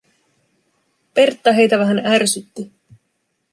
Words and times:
Pertta 1.13 1.51
heitä 1.51 1.79
vähän 1.79 2.05
ärsytti. 2.05 2.71